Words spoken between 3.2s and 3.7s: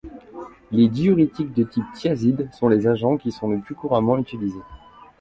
sont le